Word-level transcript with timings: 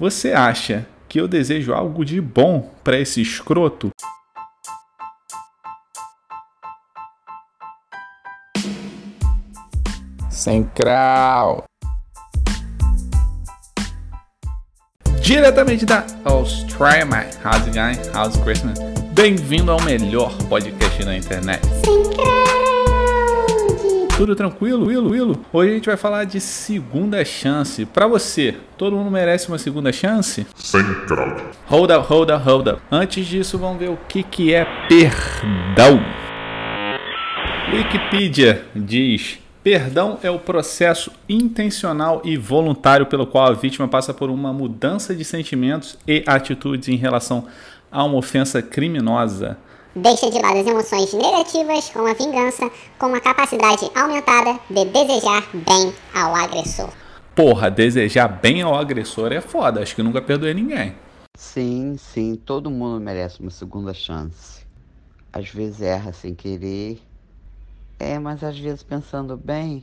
Você 0.00 0.32
acha 0.32 0.86
que 1.10 1.20
eu 1.20 1.28
desejo 1.28 1.74
algo 1.74 2.06
de 2.06 2.22
bom 2.22 2.72
para 2.82 2.98
esse 2.98 3.20
escroto? 3.20 3.90
Sem 10.30 10.64
crau. 10.64 11.64
Diretamente 15.20 15.84
da 15.84 16.06
Austrália, 16.24 17.28
how's 17.44 17.66
it 17.66 17.76
going? 17.76 17.98
How's 18.16 18.38
Christmas? 18.38 18.78
Bem-vindo 19.12 19.70
ao 19.70 19.82
melhor 19.82 20.34
podcast 20.48 21.04
da 21.04 21.14
internet. 21.14 21.60
Sem 21.84 22.02
crowd. 22.14 22.69
Tudo 24.20 24.36
tranquilo, 24.36 24.88
Willo, 24.88 25.12
Willo? 25.12 25.46
Hoje 25.50 25.70
a 25.70 25.74
gente 25.76 25.86
vai 25.86 25.96
falar 25.96 26.24
de 26.24 26.42
segunda 26.42 27.24
chance. 27.24 27.86
Para 27.86 28.06
você, 28.06 28.54
todo 28.76 28.94
mundo 28.94 29.10
merece 29.10 29.48
uma 29.48 29.56
segunda 29.56 29.90
chance? 29.94 30.46
Sem 30.56 30.84
crowd. 31.06 31.42
Hold 31.64 31.90
up, 31.90 32.06
hold 32.06 32.30
up, 32.30 32.44
hold 32.44 32.68
up. 32.68 32.82
Antes 32.92 33.26
disso, 33.26 33.56
vamos 33.56 33.78
ver 33.78 33.88
o 33.88 33.96
que, 34.06 34.22
que 34.22 34.52
é 34.52 34.66
perdão. 34.86 36.04
Wikipedia 37.72 38.62
diz: 38.76 39.38
Perdão 39.64 40.18
é 40.22 40.30
o 40.30 40.38
processo 40.38 41.10
intencional 41.26 42.20
e 42.22 42.36
voluntário 42.36 43.06
pelo 43.06 43.26
qual 43.26 43.46
a 43.46 43.54
vítima 43.54 43.88
passa 43.88 44.12
por 44.12 44.28
uma 44.28 44.52
mudança 44.52 45.14
de 45.14 45.24
sentimentos 45.24 45.96
e 46.06 46.22
atitudes 46.26 46.90
em 46.90 46.96
relação 46.96 47.46
a 47.90 48.04
uma 48.04 48.18
ofensa 48.18 48.60
criminosa. 48.60 49.56
Deixa 49.94 50.30
de 50.30 50.38
lado 50.38 50.58
as 50.58 50.66
emoções 50.66 51.12
negativas 51.12 51.88
com 51.90 52.06
a 52.06 52.14
vingança, 52.14 52.70
com 52.96 53.06
uma 53.06 53.20
capacidade 53.20 53.90
aumentada 53.94 54.60
de 54.70 54.84
desejar 54.84 55.48
bem 55.52 55.92
ao 56.14 56.32
agressor. 56.34 56.90
Porra, 57.34 57.70
desejar 57.70 58.28
bem 58.28 58.62
ao 58.62 58.74
agressor 58.74 59.32
é 59.32 59.40
foda, 59.40 59.82
acho 59.82 59.96
que 59.96 60.02
nunca 60.02 60.22
perdoei 60.22 60.54
ninguém. 60.54 60.94
Sim, 61.36 61.96
sim, 61.98 62.36
todo 62.36 62.70
mundo 62.70 63.00
merece 63.00 63.40
uma 63.40 63.50
segunda 63.50 63.92
chance. 63.92 64.64
Às 65.32 65.48
vezes 65.48 65.80
erra 65.80 66.12
sem 66.12 66.34
querer. 66.36 67.00
É, 67.98 68.18
mas 68.18 68.44
às 68.44 68.58
vezes 68.58 68.84
pensando 68.84 69.36
bem. 69.36 69.82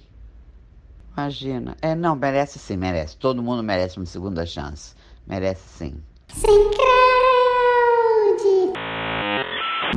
Imagina. 1.18 1.76
É, 1.82 1.96
não, 1.96 2.16
merece 2.16 2.60
sim, 2.60 2.78
merece. 2.78 3.18
Todo 3.18 3.44
mundo 3.44 3.62
merece 3.62 3.98
uma 3.98 4.06
segunda 4.06 4.46
chance. 4.46 4.96
Merece 5.26 5.64
sim. 5.68 5.96
Sem 6.30 6.70
crowd. 6.70 7.17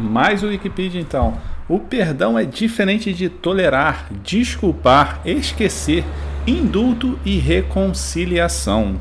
Mais 0.01 0.43
o 0.43 0.49
Wikipedia 0.49 1.01
então. 1.01 1.35
O 1.69 1.79
perdão 1.79 2.39
é 2.39 2.45
diferente 2.45 3.13
de 3.13 3.29
tolerar, 3.29 4.07
desculpar, 4.25 5.21
esquecer, 5.25 6.05
indulto 6.47 7.19
e 7.25 7.39
reconciliação. 7.39 8.97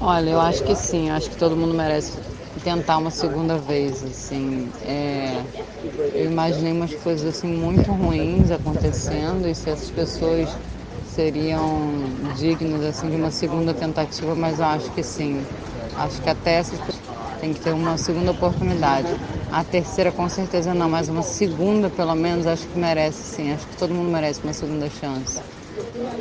Olha, 0.00 0.30
eu 0.30 0.40
acho 0.40 0.62
que 0.64 0.74
sim, 0.74 1.10
acho 1.10 1.28
que 1.28 1.36
todo 1.36 1.56
mundo 1.56 1.74
merece 1.74 2.18
tentar 2.64 2.98
uma 2.98 3.10
segunda 3.10 3.58
vez, 3.58 4.02
assim. 4.02 4.68
É, 4.86 5.42
eu 6.14 6.30
imaginei 6.30 6.72
umas 6.72 6.94
coisas 6.94 7.36
assim 7.36 7.48
muito 7.48 7.90
ruins 7.92 8.50
acontecendo 8.50 9.46
e 9.46 9.54
se 9.54 9.68
essas 9.68 9.90
pessoas 9.90 10.48
seriam 11.04 11.68
dignas 12.36 12.82
assim 12.84 13.10
de 13.10 13.16
uma 13.16 13.30
segunda 13.30 13.74
tentativa, 13.74 14.34
mas 14.34 14.60
eu 14.60 14.66
acho 14.66 14.90
que 14.92 15.02
sim. 15.02 15.44
Acho 15.96 16.22
que 16.22 16.30
até 16.30 16.54
essas 16.54 16.78
pessoas 16.78 17.02
têm 17.40 17.52
que 17.52 17.60
ter 17.60 17.72
uma 17.72 17.98
segunda 17.98 18.30
oportunidade. 18.30 19.08
A 19.50 19.64
terceira 19.64 20.12
com 20.12 20.28
certeza 20.28 20.74
não, 20.74 20.88
mas 20.88 21.08
uma 21.08 21.22
segunda 21.22 21.88
pelo 21.88 22.14
menos 22.14 22.46
acho 22.46 22.66
que 22.66 22.78
merece 22.78 23.36
sim. 23.36 23.52
Acho 23.52 23.66
que 23.66 23.76
todo 23.76 23.94
mundo 23.94 24.10
merece 24.10 24.42
uma 24.42 24.52
segunda 24.52 24.88
chance. 24.90 25.40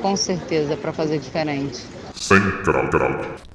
Com 0.02 0.16
certeza 0.16 0.78
para 0.78 0.94
fazer 0.94 1.20
diferente. 1.20 1.81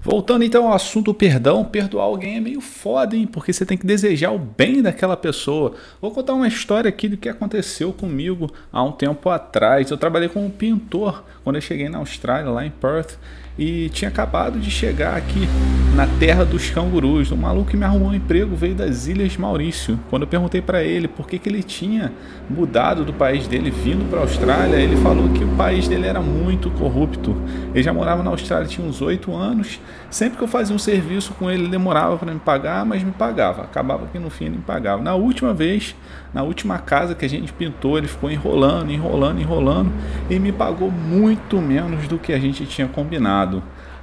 Voltando 0.00 0.44
então 0.44 0.68
ao 0.68 0.74
assunto 0.74 1.12
perdão, 1.12 1.64
perdoar 1.64 2.04
alguém 2.04 2.36
é 2.36 2.40
meio 2.40 2.60
foda, 2.60 3.16
hein? 3.16 3.26
Porque 3.26 3.52
você 3.52 3.66
tem 3.66 3.76
que 3.76 3.86
desejar 3.86 4.30
o 4.30 4.38
bem 4.38 4.82
daquela 4.82 5.16
pessoa. 5.16 5.74
Vou 6.00 6.10
contar 6.10 6.34
uma 6.34 6.46
história 6.46 6.88
aqui 6.88 7.08
do 7.08 7.16
que 7.16 7.28
aconteceu 7.28 7.92
comigo 7.92 8.50
há 8.72 8.82
um 8.82 8.92
tempo 8.92 9.28
atrás. 9.30 9.90
Eu 9.90 9.96
trabalhei 9.96 10.28
como 10.28 10.48
pintor 10.50 11.24
quando 11.42 11.56
eu 11.56 11.62
cheguei 11.62 11.88
na 11.88 11.98
Austrália, 11.98 12.50
lá 12.50 12.64
em 12.64 12.70
Perth, 12.70 13.18
e 13.58 13.88
tinha 13.90 14.08
acabado 14.08 14.58
de 14.58 14.70
chegar 14.70 15.16
aqui 15.16 15.48
na 15.94 16.06
terra 16.18 16.44
dos 16.44 16.70
cangurus. 16.70 17.30
Um 17.32 17.36
maluco 17.36 17.70
que 17.70 17.76
me 17.76 17.84
arrumou 17.84 18.08
um 18.08 18.14
emprego 18.14 18.56
veio 18.56 18.74
das 18.74 19.06
Ilhas 19.06 19.36
Maurício. 19.36 19.98
Quando 20.08 20.22
eu 20.22 20.28
perguntei 20.28 20.62
para 20.62 20.82
ele 20.82 21.06
por 21.06 21.26
que, 21.26 21.38
que 21.38 21.48
ele 21.48 21.62
tinha 21.62 22.12
mudado 22.48 23.04
do 23.04 23.12
país 23.12 23.46
dele, 23.46 23.70
vindo 23.70 24.08
para 24.08 24.20
a 24.20 24.22
Austrália, 24.22 24.76
ele 24.76 24.96
falou 24.96 25.28
que 25.30 25.44
o 25.44 25.48
país 25.48 25.86
dele 25.88 26.06
era 26.06 26.20
muito 26.20 26.70
corrupto. 26.70 27.36
Ele 27.74 27.82
já 27.82 27.92
morava 27.92 28.22
na 28.22 28.30
Austrália 28.30 28.66
tinha 28.66 28.86
uns 28.86 29.02
oito 29.02 29.34
anos. 29.34 29.80
Sempre 30.10 30.38
que 30.38 30.44
eu 30.44 30.48
fazia 30.48 30.74
um 30.74 30.78
serviço 30.78 31.34
com 31.34 31.50
ele, 31.50 31.62
ele 31.62 31.70
demorava 31.70 32.16
para 32.16 32.32
me 32.32 32.40
pagar, 32.40 32.84
mas 32.84 33.02
me 33.02 33.12
pagava. 33.12 33.62
Acabava 33.62 34.06
que 34.06 34.18
no 34.18 34.30
fim 34.30 34.46
ele 34.46 34.56
me 34.56 34.62
pagava. 34.62 35.02
Na 35.02 35.14
última 35.14 35.52
vez, 35.52 35.94
na 36.32 36.42
última 36.42 36.78
casa 36.78 37.14
que 37.14 37.24
a 37.24 37.28
gente 37.28 37.52
pintou, 37.52 37.98
ele 37.98 38.08
ficou 38.08 38.30
enrolando, 38.30 38.90
enrolando, 38.90 39.40
enrolando 39.40 39.92
e 40.30 40.38
me 40.38 40.52
pagou 40.52 40.90
muito 40.90 41.60
menos 41.60 42.08
do 42.08 42.18
que 42.18 42.32
a 42.32 42.38
gente 42.38 42.64
tinha 42.64 42.88
combinado. 42.88 43.41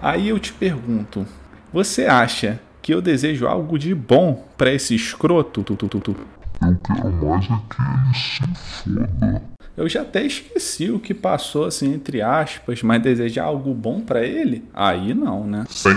Aí 0.01 0.29
eu 0.29 0.39
te 0.39 0.53
pergunto, 0.53 1.25
você 1.71 2.05
acha 2.05 2.59
que 2.81 2.93
eu 2.93 3.01
desejo 3.01 3.47
algo 3.47 3.77
de 3.77 3.93
bom 3.93 4.45
para 4.57 4.71
esse 4.71 4.95
escroto? 4.95 5.63
Tu, 5.63 5.75
tu, 5.75 5.87
tu, 5.87 5.99
tu. 5.99 6.15
Eu 6.61 6.77
quero 6.85 7.11
mais 7.25 7.45
é 7.45 7.47
que 7.47 7.81
ele 7.81 8.15
se 8.15 8.83
foda. 8.83 9.59
Eu 9.77 9.87
já 9.87 10.01
até 10.01 10.23
esqueci 10.23 10.91
o 10.91 10.99
que 10.99 11.13
passou 11.13 11.65
assim 11.65 11.93
entre 11.93 12.21
aspas, 12.21 12.83
mas 12.83 13.01
desejar 13.01 13.45
algo 13.45 13.73
bom 13.73 14.01
para 14.01 14.25
ele? 14.25 14.67
Aí 14.73 15.13
não, 15.13 15.45
né? 15.45 15.63
Sem. 15.69 15.93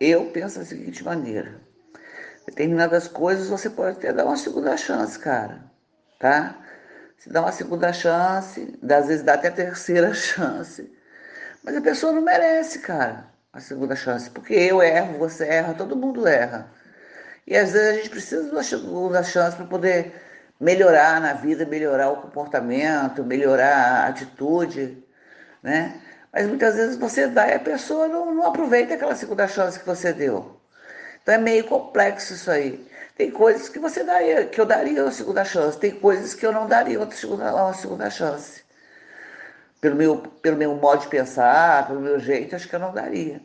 Eu 0.00 0.24
penso 0.26 0.58
da 0.58 0.64
seguinte 0.64 1.04
maneira: 1.04 1.60
determinadas 2.46 3.06
coisas 3.06 3.48
você 3.48 3.68
pode 3.68 3.98
até 3.98 4.12
dar 4.12 4.24
uma 4.24 4.36
segunda 4.36 4.76
chance, 4.76 5.18
cara, 5.18 5.64
tá? 6.18 6.56
Se 7.18 7.30
dá 7.30 7.42
uma 7.42 7.52
segunda 7.52 7.92
chance, 7.92 8.78
às 8.82 9.06
vezes 9.06 9.22
dá 9.22 9.34
até 9.34 9.48
a 9.48 9.52
terceira 9.52 10.14
chance, 10.16 10.90
mas 11.68 11.76
a 11.76 11.82
pessoa 11.82 12.14
não 12.14 12.22
merece, 12.22 12.78
cara, 12.78 13.26
a 13.52 13.60
segunda 13.60 13.94
chance, 13.94 14.30
porque 14.30 14.54
eu 14.54 14.82
erro, 14.82 15.18
você 15.18 15.44
erra, 15.44 15.74
todo 15.74 15.94
mundo 15.94 16.26
erra. 16.26 16.66
E 17.46 17.54
às 17.54 17.72
vezes 17.72 17.88
a 17.88 17.92
gente 17.92 18.08
precisa 18.08 18.50
uma 18.50 18.62
segunda 18.62 19.22
chance 19.22 19.54
para 19.54 19.66
poder 19.66 20.14
melhorar 20.58 21.20
na 21.20 21.34
vida, 21.34 21.66
melhorar 21.66 22.08
o 22.08 22.22
comportamento, 22.22 23.22
melhorar 23.22 23.76
a 23.76 24.08
atitude, 24.08 25.06
né? 25.62 26.00
Mas 26.32 26.46
muitas 26.46 26.74
vezes 26.74 26.96
você 26.96 27.26
dá 27.26 27.46
e 27.48 27.54
a 27.56 27.60
pessoa 27.60 28.08
não, 28.08 28.34
não 28.34 28.46
aproveita 28.46 28.94
aquela 28.94 29.14
segunda 29.14 29.46
chance 29.46 29.78
que 29.78 29.84
você 29.84 30.10
deu. 30.10 30.58
Então 31.22 31.34
é 31.34 31.38
meio 31.38 31.64
complexo 31.64 32.32
isso 32.32 32.50
aí. 32.50 32.82
Tem 33.14 33.30
coisas 33.30 33.68
que 33.68 33.78
você 33.78 34.02
daria, 34.02 34.46
que 34.46 34.58
eu 34.58 34.64
daria 34.64 35.02
uma 35.02 35.12
segunda 35.12 35.44
chance, 35.44 35.78
tem 35.78 35.90
coisas 36.00 36.32
que 36.32 36.46
eu 36.46 36.52
não 36.52 36.66
daria 36.66 36.98
outra 36.98 37.14
segunda, 37.14 37.54
uma 37.54 37.74
segunda 37.74 38.08
chance. 38.08 38.62
Pelo 39.80 39.96
meu, 39.96 40.16
pelo 40.16 40.56
meu 40.56 40.74
modo 40.74 41.02
de 41.02 41.08
pensar, 41.08 41.86
pelo 41.86 42.00
meu 42.00 42.18
jeito, 42.18 42.56
acho 42.56 42.68
que 42.68 42.74
eu 42.74 42.80
não 42.80 42.92
daria. 42.92 43.40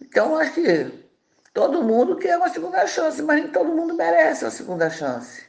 Então 0.00 0.36
acho 0.36 0.54
que 0.54 1.06
todo 1.52 1.82
mundo 1.82 2.16
quer 2.16 2.36
uma 2.36 2.48
segunda 2.48 2.86
chance, 2.86 3.22
mas 3.22 3.42
nem 3.42 3.52
todo 3.52 3.72
mundo 3.72 3.94
merece 3.94 4.44
uma 4.44 4.50
segunda 4.50 4.88
chance. 4.90 5.44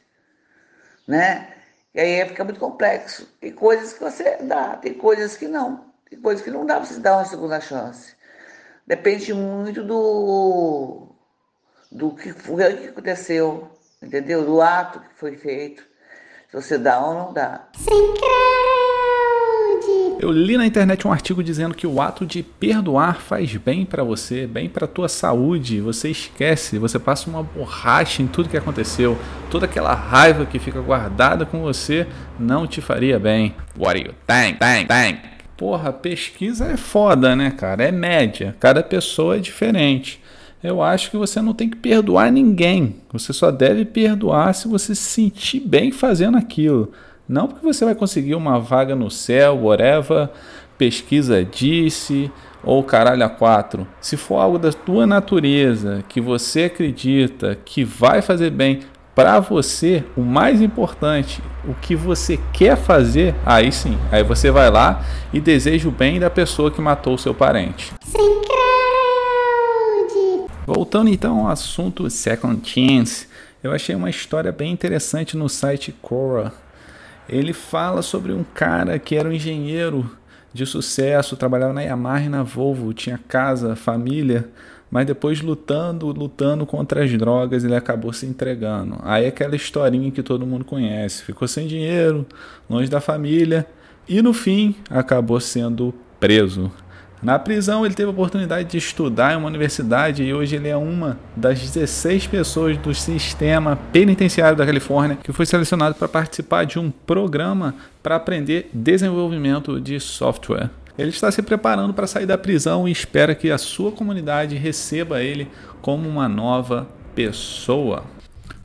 Né? 1.06 1.48
E 1.94 2.00
aí 2.00 2.28
fica 2.28 2.44
muito 2.44 2.60
complexo. 2.60 3.26
Tem 3.40 3.52
coisas 3.52 3.92
que 3.92 4.00
você 4.00 4.36
dá, 4.42 4.76
tem 4.76 4.94
coisas 4.94 5.36
que 5.36 5.48
não. 5.48 5.88
Tem 6.08 6.20
coisas 6.20 6.44
que 6.44 6.50
não 6.50 6.64
dá 6.64 6.76
para 6.76 6.84
você 6.86 7.00
dar 7.00 7.16
uma 7.16 7.24
segunda 7.24 7.60
chance. 7.60 8.14
Depende 8.86 9.34
muito 9.34 9.84
do, 9.84 11.08
do 11.92 12.14
que 12.14 12.32
foi 12.32 12.74
que 12.76 12.88
aconteceu, 12.88 13.70
entendeu? 14.02 14.44
Do 14.44 14.62
ato 14.62 15.00
que 15.00 15.14
foi 15.14 15.36
feito. 15.36 15.82
Se 16.50 16.56
você 16.56 16.78
dá 16.78 16.98
ou 17.04 17.14
não 17.14 17.32
dá. 17.34 17.68
Sem 17.76 18.14
crowd. 18.14 18.57
Eu 20.20 20.32
li 20.32 20.56
na 20.56 20.66
internet 20.66 21.06
um 21.06 21.12
artigo 21.12 21.44
dizendo 21.44 21.76
que 21.76 21.86
o 21.86 22.00
ato 22.00 22.26
de 22.26 22.42
perdoar 22.42 23.20
faz 23.20 23.54
bem 23.56 23.84
para 23.84 24.02
você, 24.02 24.48
bem 24.48 24.68
para 24.68 24.84
tua 24.84 25.08
saúde. 25.08 25.80
Você 25.80 26.10
esquece, 26.10 26.76
você 26.76 26.98
passa 26.98 27.30
uma 27.30 27.40
borracha 27.40 28.20
em 28.20 28.26
tudo 28.26 28.48
que 28.48 28.56
aconteceu. 28.56 29.16
Toda 29.48 29.66
aquela 29.66 29.94
raiva 29.94 30.44
que 30.44 30.58
fica 30.58 30.80
guardada 30.80 31.46
com 31.46 31.62
você 31.62 32.04
não 32.36 32.66
te 32.66 32.80
faria 32.80 33.16
bem. 33.16 33.54
What 33.78 34.02
do 34.02 34.08
you 34.08 34.14
think? 34.26 34.58
Think, 34.58 34.88
think. 34.88 35.20
Porra, 35.56 35.92
pesquisa 35.92 36.64
é 36.66 36.76
foda, 36.76 37.36
né, 37.36 37.52
cara? 37.52 37.84
É 37.84 37.92
média. 37.92 38.56
Cada 38.58 38.82
pessoa 38.82 39.36
é 39.36 39.38
diferente. 39.40 40.20
Eu 40.60 40.82
acho 40.82 41.12
que 41.12 41.16
você 41.16 41.40
não 41.40 41.54
tem 41.54 41.70
que 41.70 41.76
perdoar 41.76 42.32
ninguém. 42.32 42.96
Você 43.12 43.32
só 43.32 43.52
deve 43.52 43.84
perdoar 43.84 44.52
se 44.52 44.66
você 44.66 44.96
se 44.96 45.02
sentir 45.02 45.60
bem 45.60 45.92
fazendo 45.92 46.36
aquilo. 46.36 46.92
Não 47.28 47.46
porque 47.46 47.66
você 47.66 47.84
vai 47.84 47.94
conseguir 47.94 48.34
uma 48.34 48.58
vaga 48.58 48.94
no 48.94 49.10
céu, 49.10 49.58
whatever, 49.64 50.30
pesquisa 50.78 51.44
disse, 51.44 52.30
ou 52.64 52.82
caralho 52.82 53.22
a 53.24 53.28
quatro. 53.28 53.86
Se 54.00 54.16
for 54.16 54.36
algo 54.36 54.58
da 54.58 54.72
tua 54.72 55.06
natureza, 55.06 56.02
que 56.08 56.22
você 56.22 56.64
acredita 56.64 57.58
que 57.64 57.84
vai 57.84 58.22
fazer 58.22 58.50
bem 58.50 58.80
para 59.14 59.40
você, 59.40 60.04
o 60.16 60.22
mais 60.22 60.62
importante, 60.62 61.42
o 61.66 61.74
que 61.74 61.94
você 61.94 62.38
quer 62.52 62.76
fazer, 62.76 63.34
aí 63.44 63.70
sim, 63.72 63.98
aí 64.12 64.22
você 64.22 64.50
vai 64.50 64.70
lá 64.70 65.04
e 65.32 65.40
deseja 65.40 65.88
o 65.88 65.92
bem 65.92 66.20
da 66.20 66.30
pessoa 66.30 66.70
que 66.70 66.80
matou 66.80 67.14
o 67.14 67.18
seu 67.18 67.34
parente. 67.34 67.92
Crowd. 68.12 68.48
Voltando 70.64 71.10
então 71.10 71.40
ao 71.40 71.48
assunto 71.48 72.08
Second 72.08 72.60
Chance, 72.66 73.26
eu 73.62 73.72
achei 73.72 73.94
uma 73.94 74.08
história 74.08 74.52
bem 74.52 74.72
interessante 74.72 75.36
no 75.36 75.48
site 75.48 75.92
Quora. 76.00 76.52
Ele 77.28 77.52
fala 77.52 78.02
sobre 78.02 78.32
um 78.32 78.44
cara 78.54 78.98
que 78.98 79.16
era 79.16 79.28
um 79.28 79.32
engenheiro 79.32 80.10
de 80.52 80.64
sucesso, 80.64 81.36
trabalhava 81.36 81.72
na 81.72 81.82
Yamaha 81.82 82.24
e 82.24 82.28
na 82.28 82.42
Volvo, 82.42 82.92
tinha 82.94 83.18
casa, 83.28 83.76
família, 83.76 84.48
mas 84.90 85.06
depois 85.06 85.42
lutando, 85.42 86.06
lutando 86.06 86.64
contra 86.64 87.04
as 87.04 87.12
drogas, 87.12 87.64
ele 87.64 87.74
acabou 87.76 88.12
se 88.12 88.24
entregando. 88.24 88.96
Aí 89.02 89.26
aquela 89.26 89.54
historinha 89.54 90.10
que 90.10 90.22
todo 90.22 90.46
mundo 90.46 90.64
conhece, 90.64 91.22
ficou 91.22 91.46
sem 91.46 91.66
dinheiro, 91.66 92.26
longe 92.68 92.88
da 92.88 93.00
família 93.00 93.66
e 94.08 94.22
no 94.22 94.32
fim 94.32 94.74
acabou 94.88 95.38
sendo 95.38 95.94
preso. 96.18 96.72
Na 97.22 97.38
prisão, 97.38 97.84
ele 97.84 97.94
teve 97.94 98.08
a 98.08 98.12
oportunidade 98.12 98.70
de 98.70 98.78
estudar 98.78 99.32
em 99.32 99.36
uma 99.36 99.48
universidade 99.48 100.22
e 100.22 100.32
hoje 100.32 100.54
ele 100.54 100.68
é 100.68 100.76
uma 100.76 101.18
das 101.34 101.60
16 101.60 102.28
pessoas 102.28 102.76
do 102.78 102.94
sistema 102.94 103.76
penitenciário 103.92 104.56
da 104.56 104.64
Califórnia 104.64 105.18
que 105.22 105.32
foi 105.32 105.44
selecionado 105.44 105.96
para 105.96 106.06
participar 106.06 106.64
de 106.64 106.78
um 106.78 106.90
programa 106.90 107.74
para 108.02 108.16
aprender 108.16 108.70
desenvolvimento 108.72 109.80
de 109.80 109.98
software. 109.98 110.70
Ele 110.96 111.10
está 111.10 111.30
se 111.30 111.42
preparando 111.42 111.92
para 111.92 112.06
sair 112.06 112.26
da 112.26 112.38
prisão 112.38 112.88
e 112.88 112.92
espera 112.92 113.34
que 113.34 113.50
a 113.50 113.58
sua 113.58 113.90
comunidade 113.90 114.56
receba 114.56 115.22
ele 115.22 115.48
como 115.80 116.08
uma 116.08 116.28
nova 116.28 116.88
pessoa. 117.14 118.04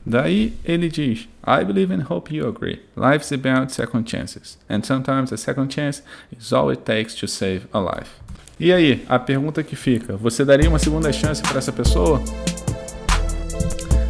Daí 0.06 0.52
ele 0.64 0.88
diz: 0.88 1.28
I 1.46 1.64
believe 1.64 1.92
and 1.94 2.04
hope 2.08 2.34
you 2.34 2.46
agree. 2.46 2.80
Life's 2.96 3.32
about 3.32 3.72
second 3.72 4.08
chances, 4.08 4.58
and 4.68 4.82
sometimes 4.82 5.32
a 5.32 5.36
second 5.36 5.72
chance 5.72 6.02
is 6.36 6.52
all 6.52 6.70
it 6.70 6.82
takes 6.82 7.14
to 7.14 7.26
save 7.26 7.66
a 7.72 7.78
life. 7.78 8.23
E 8.58 8.72
aí, 8.72 9.04
a 9.08 9.18
pergunta 9.18 9.62
que 9.62 9.74
fica: 9.74 10.16
você 10.16 10.44
daria 10.44 10.68
uma 10.68 10.78
segunda 10.78 11.12
chance 11.12 11.42
para 11.42 11.58
essa 11.58 11.72
pessoa? 11.72 12.22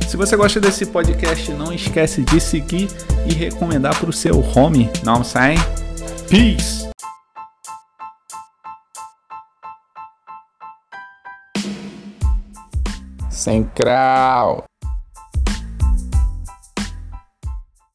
Se 0.06 0.17
você 0.17 0.37
gosta 0.37 0.61
desse 0.61 0.87
podcast, 0.87 1.50
não 1.52 1.73
esquece 1.73 2.23
de 2.23 2.41
seguir 2.41 2.88
e 3.29 3.32
recomendar 3.32 3.99
para 3.99 4.11
o 4.11 4.12
seu 4.12 4.38
home. 4.41 4.88
Não 5.02 5.25
sai? 5.25 5.56
Peace! 6.29 6.88
Sem 13.31 13.64
crau! 13.64 14.64